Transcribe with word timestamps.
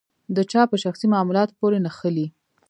د 0.35 0.37
چا 0.51 0.61
په 0.71 0.77
شخصي 0.83 1.05
معاملاتو 1.13 1.57
پورې 1.59 1.77
نښلي. 1.85 2.25